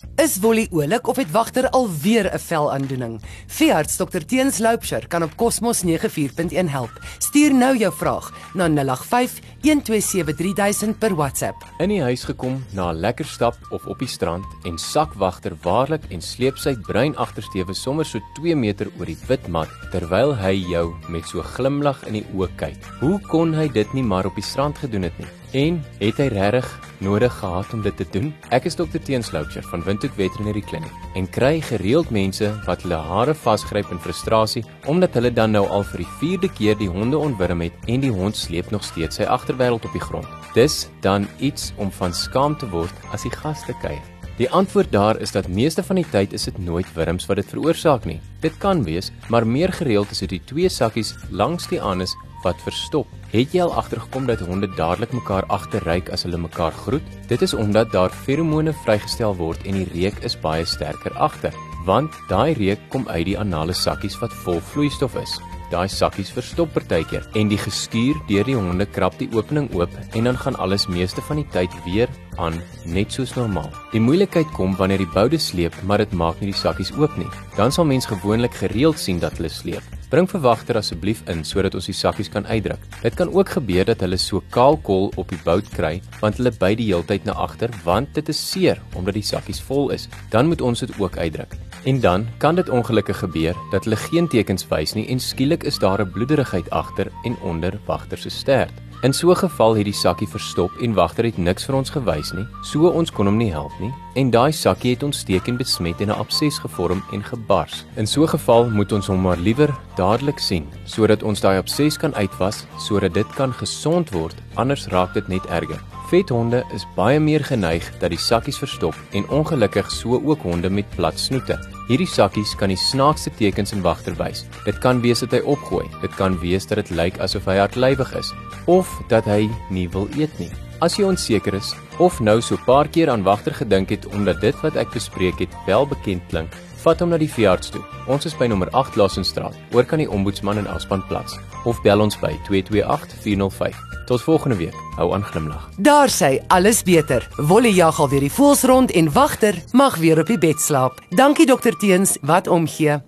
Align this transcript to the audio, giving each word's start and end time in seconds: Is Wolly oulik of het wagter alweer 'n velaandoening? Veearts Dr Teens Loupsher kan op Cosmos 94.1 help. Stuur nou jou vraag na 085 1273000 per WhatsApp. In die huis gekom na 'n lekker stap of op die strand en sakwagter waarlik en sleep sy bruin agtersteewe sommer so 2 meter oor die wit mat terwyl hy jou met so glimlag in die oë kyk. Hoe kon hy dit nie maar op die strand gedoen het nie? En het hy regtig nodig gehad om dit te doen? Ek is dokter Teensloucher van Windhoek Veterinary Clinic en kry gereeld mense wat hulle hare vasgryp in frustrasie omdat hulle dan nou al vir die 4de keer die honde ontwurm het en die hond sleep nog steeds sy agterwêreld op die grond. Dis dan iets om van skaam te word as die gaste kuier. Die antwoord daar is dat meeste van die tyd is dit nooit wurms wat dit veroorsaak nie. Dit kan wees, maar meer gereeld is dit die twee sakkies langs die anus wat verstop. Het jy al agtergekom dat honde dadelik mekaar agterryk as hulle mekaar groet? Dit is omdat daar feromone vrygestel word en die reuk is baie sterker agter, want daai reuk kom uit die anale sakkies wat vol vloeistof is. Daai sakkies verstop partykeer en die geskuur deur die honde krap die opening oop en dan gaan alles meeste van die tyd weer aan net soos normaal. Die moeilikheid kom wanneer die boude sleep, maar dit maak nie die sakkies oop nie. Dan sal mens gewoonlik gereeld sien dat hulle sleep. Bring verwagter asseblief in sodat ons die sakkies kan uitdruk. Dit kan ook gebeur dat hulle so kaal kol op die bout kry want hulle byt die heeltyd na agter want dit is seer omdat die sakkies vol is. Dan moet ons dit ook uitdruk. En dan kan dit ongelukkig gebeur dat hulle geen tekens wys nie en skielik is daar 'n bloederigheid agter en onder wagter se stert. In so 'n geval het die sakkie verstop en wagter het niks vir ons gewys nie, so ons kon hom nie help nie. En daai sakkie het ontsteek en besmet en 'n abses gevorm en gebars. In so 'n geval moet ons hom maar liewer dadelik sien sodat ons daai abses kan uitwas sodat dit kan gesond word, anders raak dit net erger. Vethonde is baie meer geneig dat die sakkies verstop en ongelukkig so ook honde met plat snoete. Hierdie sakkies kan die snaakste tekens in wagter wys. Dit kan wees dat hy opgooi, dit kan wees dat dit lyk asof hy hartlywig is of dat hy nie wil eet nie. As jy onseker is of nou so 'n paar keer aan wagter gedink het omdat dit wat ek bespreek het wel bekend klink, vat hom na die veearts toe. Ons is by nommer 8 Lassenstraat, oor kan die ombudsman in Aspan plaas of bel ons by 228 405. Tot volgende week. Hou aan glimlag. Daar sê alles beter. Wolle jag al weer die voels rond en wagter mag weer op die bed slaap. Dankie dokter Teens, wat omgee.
Is 0.00 0.38
Wolly 0.40 0.66
oulik 0.72 1.06
of 1.08 1.16
het 1.16 1.30
wagter 1.30 1.68
alweer 1.70 2.32
'n 2.32 2.38
velaandoening? 2.38 3.20
Veearts 3.46 3.96
Dr 3.96 4.24
Teens 4.26 4.58
Loupsher 4.58 5.06
kan 5.08 5.22
op 5.22 5.36
Cosmos 5.36 5.82
94.1 5.82 6.68
help. 6.68 6.90
Stuur 7.18 7.54
nou 7.54 7.76
jou 7.76 7.92
vraag 7.92 8.32
na 8.54 8.68
085 8.68 9.40
1273000 9.60 10.98
per 10.98 11.14
WhatsApp. 11.14 11.56
In 11.78 11.88
die 11.88 12.02
huis 12.02 12.24
gekom 12.24 12.64
na 12.72 12.90
'n 12.90 13.00
lekker 13.00 13.24
stap 13.24 13.56
of 13.70 13.86
op 13.86 13.98
die 13.98 14.08
strand 14.08 14.44
en 14.62 14.78
sakwagter 14.78 15.56
waarlik 15.62 16.02
en 16.08 16.20
sleep 16.22 16.56
sy 16.56 16.76
bruin 16.76 17.16
agtersteewe 17.16 17.74
sommer 17.74 18.04
so 18.04 18.20
2 18.34 18.56
meter 18.56 18.86
oor 18.98 19.06
die 19.06 19.18
wit 19.26 19.48
mat 19.48 19.68
terwyl 19.90 20.36
hy 20.36 20.54
jou 20.70 20.94
met 21.08 21.24
so 21.24 21.42
glimlag 21.42 22.06
in 22.06 22.12
die 22.12 22.26
oë 22.34 22.48
kyk. 22.56 22.84
Hoe 23.00 23.20
kon 23.20 23.54
hy 23.54 23.68
dit 23.68 23.92
nie 23.92 24.02
maar 24.02 24.26
op 24.26 24.34
die 24.34 24.44
strand 24.44 24.78
gedoen 24.78 25.02
het 25.02 25.18
nie? 25.18 25.39
En 25.50 25.80
het 25.98 26.18
hy 26.22 26.28
regtig 26.30 26.66
nodig 27.02 27.32
gehad 27.40 27.72
om 27.74 27.80
dit 27.82 27.96
te 27.98 28.04
doen? 28.14 28.28
Ek 28.54 28.68
is 28.70 28.76
dokter 28.78 29.02
Teensloucher 29.02 29.64
van 29.66 29.82
Windhoek 29.82 30.14
Veterinary 30.14 30.62
Clinic 30.62 31.08
en 31.18 31.26
kry 31.26 31.56
gereeld 31.66 32.12
mense 32.14 32.52
wat 32.68 32.84
hulle 32.86 33.00
hare 33.08 33.34
vasgryp 33.34 33.90
in 33.90 33.98
frustrasie 33.98 34.62
omdat 34.86 35.18
hulle 35.18 35.32
dan 35.34 35.56
nou 35.56 35.64
al 35.66 35.82
vir 35.90 36.04
die 36.04 36.12
4de 36.20 36.52
keer 36.54 36.78
die 36.78 36.90
honde 36.92 37.18
ontwurm 37.18 37.66
het 37.66 37.90
en 37.90 38.06
die 38.06 38.14
hond 38.14 38.38
sleep 38.38 38.70
nog 38.70 38.86
steeds 38.86 39.18
sy 39.18 39.26
agterwêreld 39.26 39.90
op 39.90 39.98
die 39.98 40.06
grond. 40.06 40.30
Dis 40.54 40.84
dan 41.02 41.26
iets 41.42 41.72
om 41.82 41.90
van 41.98 42.14
skaam 42.14 42.54
te 42.54 42.70
word 42.70 43.10
as 43.10 43.26
die 43.26 43.34
gaste 43.34 43.74
kuier. 43.82 44.19
Die 44.40 44.48
antwoord 44.50 44.88
daar 44.92 45.18
is 45.20 45.34
dat 45.36 45.48
meeste 45.52 45.82
van 45.84 45.98
die 46.00 46.06
tyd 46.08 46.32
is 46.32 46.46
dit 46.48 46.58
nooit 46.64 46.88
wurms 46.96 47.26
wat 47.28 47.36
dit 47.36 47.50
veroorsaak 47.52 48.06
nie. 48.08 48.22
Dit 48.40 48.54
kan 48.62 48.80
wees, 48.86 49.10
maar 49.28 49.44
meer 49.44 49.68
gereeld 49.76 50.14
is 50.14 50.22
dit 50.24 50.32
die 50.32 50.40
twee 50.48 50.70
sakkies 50.72 51.10
langs 51.28 51.68
die 51.68 51.80
anus 51.84 52.14
wat 52.40 52.62
verstop. 52.64 53.10
Het 53.34 53.52
jy 53.52 53.60
al 53.66 53.74
agtergekom 53.76 54.24
dat 54.30 54.40
honde 54.48 54.70
dadelik 54.78 55.12
mekaar 55.12 55.44
agterryk 55.52 56.08
as 56.08 56.24
hulle 56.24 56.40
mekaar 56.40 56.72
groet? 56.72 57.04
Dit 57.28 57.44
is 57.44 57.52
omdat 57.52 57.92
daar 57.92 58.16
feromone 58.24 58.72
vrygestel 58.80 59.36
word 59.36 59.68
en 59.68 59.76
die 59.76 59.90
reuk 59.92 60.24
is 60.24 60.40
baie 60.40 60.64
sterker 60.64 61.12
agter, 61.20 61.52
want 61.84 62.16
daai 62.32 62.56
reuk 62.56 62.88
kom 62.88 63.04
uit 63.12 63.26
die 63.28 63.38
anale 63.38 63.76
sakkies 63.76 64.16
wat 64.24 64.32
vol 64.46 64.64
vloeistof 64.72 65.20
is. 65.20 65.36
Daai 65.70 65.86
sakkies 65.86 66.32
verstop 66.34 66.72
partykeer 66.74 67.28
en 67.38 67.50
die 67.50 67.58
geskuur 67.60 68.16
deur 68.26 68.48
die 68.48 68.56
honde 68.58 68.86
krap 68.90 69.14
die 69.20 69.28
opening 69.30 69.68
oop 69.78 69.92
en 70.18 70.26
dan 70.26 70.38
gaan 70.40 70.58
alles 70.58 70.88
meeste 70.90 71.22
van 71.28 71.38
die 71.38 71.46
tyd 71.54 71.76
weer 71.84 72.10
aan 72.42 72.58
net 72.90 73.14
soos 73.14 73.36
normaal. 73.36 73.70
Die 73.92 74.02
moeilikheid 74.02 74.50
kom 74.56 74.74
wanneer 74.80 75.04
die 75.04 75.12
boude 75.14 75.38
sleep, 75.38 75.76
maar 75.86 76.02
dit 76.02 76.10
maak 76.16 76.42
nie 76.42 76.50
die 76.50 76.58
sakkies 76.58 76.90
oop 76.98 77.14
nie. 77.20 77.28
Dan 77.54 77.70
sal 77.70 77.86
mens 77.86 78.10
gewoonlik 78.10 78.58
gereeld 78.58 78.98
sien 78.98 79.22
dat 79.22 79.38
hulle 79.38 79.52
sleep. 79.52 79.86
Bring 80.10 80.26
verwagter 80.26 80.80
asseblief 80.80 81.22
in 81.30 81.44
sodat 81.46 81.78
ons 81.78 81.86
die 81.86 81.94
sakkies 81.94 82.32
kan 82.34 82.48
uitdruk. 82.50 82.82
Dit 83.04 83.14
kan 83.14 83.30
ook 83.30 83.54
gebeur 83.60 83.86
dat 83.92 84.02
hulle 84.02 84.18
so 84.18 84.42
kaal 84.50 84.74
kol 84.82 85.12
op 85.14 85.30
die 85.30 85.38
bout 85.46 85.70
kry 85.76 86.00
want 86.18 86.42
hulle 86.42 86.50
byt 86.50 86.80
die 86.82 86.90
heeltyd 86.90 87.30
na 87.30 87.38
agter 87.46 87.70
want 87.86 88.10
dit 88.18 88.34
is 88.34 88.42
seer 88.50 88.82
omdat 88.98 89.20
die 89.20 89.26
sakkies 89.26 89.62
vol 89.70 89.92
is. 89.94 90.10
Dan 90.34 90.50
moet 90.50 90.66
ons 90.66 90.82
dit 90.82 90.98
ook 90.98 91.14
uitdruk. 91.14 91.54
En 91.84 92.00
dan 92.00 92.26
kan 92.36 92.54
dit 92.54 92.68
ongelukkig 92.68 93.18
gebeur 93.18 93.54
dat 93.70 93.84
hulle 93.84 93.96
geen 93.96 94.28
tekens 94.28 94.66
wys 94.68 94.92
nie 94.92 95.08
en 95.08 95.20
skielik 95.20 95.62
is 95.62 95.78
daar 95.78 96.00
'n 96.00 96.10
bloederigheid 96.10 96.70
agter 96.70 97.12
en 97.22 97.36
onder 97.40 97.80
wagter 97.86 98.18
se 98.18 98.28
stert. 98.28 98.72
In 99.02 99.12
so 99.12 99.30
'n 99.30 99.36
geval 99.36 99.74
het 99.74 99.84
die 99.84 99.92
sakkie 99.92 100.28
verstop 100.28 100.70
en 100.76 100.92
wagter 100.92 101.24
het 101.24 101.38
niks 101.38 101.64
vir 101.64 101.74
ons 101.74 101.90
gewys 101.90 102.32
nie, 102.32 102.46
so 102.62 102.88
ons 102.88 103.10
kon 103.10 103.26
hom 103.26 103.36
nie 103.36 103.50
help 103.50 103.72
nie. 103.80 103.94
En 104.14 104.30
daai 104.30 104.52
sakkie 104.52 104.90
het 104.90 105.02
ontsteek 105.02 105.48
en 105.48 105.56
besmet 105.56 106.00
en 106.00 106.08
'n 106.08 106.18
abses 106.18 106.58
gevorm 106.58 107.02
en 107.12 107.22
gebars. 107.22 107.84
In 107.96 108.06
so 108.06 108.22
'n 108.22 108.28
geval 108.28 108.68
moet 108.70 108.92
ons 108.92 109.06
hom 109.06 109.20
maar 109.20 109.36
liewer 109.36 109.74
dadelik 109.96 110.38
sien 110.38 110.66
sodat 110.84 111.22
ons 111.22 111.40
daai 111.40 111.58
abses 111.58 111.96
kan 111.96 112.14
uitwas 112.14 112.66
sodat 112.78 113.14
dit 113.14 113.34
kan 113.34 113.52
gesond 113.52 114.10
word, 114.10 114.34
anders 114.54 114.86
raak 114.86 115.14
dit 115.14 115.28
net 115.28 115.46
erger. 115.46 115.80
Vethonde 116.10 116.64
is 116.74 116.86
baie 116.94 117.20
meer 117.20 117.44
geneig 117.44 117.98
dat 117.98 118.10
die 118.10 118.18
sakkies 118.18 118.58
verstop 118.58 118.94
en 119.12 119.28
ongelukkig 119.28 119.90
so 119.90 120.20
ook 120.24 120.42
honde 120.42 120.70
met 120.70 120.90
plat 120.96 121.18
snoete. 121.18 121.79
Hierdie 121.90 122.06
sakkies 122.06 122.52
kan 122.54 122.70
die 122.70 122.78
snaakste 122.78 123.32
tekens 123.34 123.72
in 123.74 123.80
wagter 123.82 124.14
wys. 124.14 124.44
Dit 124.62 124.76
kan 124.78 125.00
wees 125.02 125.24
dat 125.24 125.32
hy 125.34 125.40
opgooi, 125.42 125.88
dit 126.04 126.12
kan 126.14 126.36
wees 126.38 126.68
dat 126.70 126.78
dit 126.78 126.92
lyk 126.94 127.16
asof 127.18 127.48
hy 127.50 127.56
hartlywig 127.58 128.12
is 128.14 128.30
of 128.70 128.86
dat 129.10 129.26
hy 129.26 129.48
nie 129.74 129.88
wil 129.90 130.06
eet 130.14 130.30
nie. 130.38 130.52
As 130.86 131.00
jy 131.00 131.08
onseker 131.08 131.56
is 131.58 131.72
of 131.98 132.20
nou 132.22 132.38
so 132.40 132.54
'n 132.54 132.62
paar 132.64 132.86
keer 132.86 133.10
aan 133.10 133.26
wagter 133.26 133.54
gedink 133.58 133.90
het 133.90 134.06
omdat 134.14 134.40
dit 134.40 134.54
wat 134.62 134.76
ek 134.76 134.94
bespreek 134.94 135.42
het 135.42 135.50
wel 135.66 135.84
bekend 135.86 136.22
klink, 136.30 136.54
vat 136.84 137.00
hom 137.00 137.12
na 137.12 137.18
die 137.20 137.30
veearts 137.30 137.70
toe. 137.74 137.82
Ons 138.08 138.26
is 138.28 138.36
by 138.36 138.48
nommer 138.50 138.70
8 138.76 138.96
Lassenstraat, 138.96 139.56
oor 139.74 139.84
kan 139.84 140.02
die 140.02 140.10
ombudsman 140.10 140.58
in 140.58 140.68
Aspan 140.70 141.04
plaas 141.08 141.38
of 141.64 141.80
bel 141.84 142.00
ons 142.00 142.16
by 142.20 142.32
228 142.48 143.16
405. 143.20 143.76
Tot 144.10 144.22
volgende 144.22 144.56
week. 144.56 144.74
Hou 144.96 145.12
aan 145.14 145.24
glimlag. 145.24 145.68
Daar 145.76 146.10
sê 146.10 146.40
alles 146.48 146.82
beter. 146.82 147.28
Wolle 147.36 147.74
jag 147.74 148.00
al 148.00 148.08
weer 148.08 148.24
die 148.26 148.32
voels 148.32 148.62
rond 148.66 148.90
en 148.90 149.12
wagter 149.12 149.62
mag 149.72 149.96
weer 149.96 150.18
op 150.18 150.26
die 150.26 150.38
bed 150.38 150.60
slaap. 150.60 150.98
Dankie 151.10 151.46
dokter 151.46 151.76
Teens, 151.76 152.16
wat 152.22 152.48
omgee. 152.48 152.98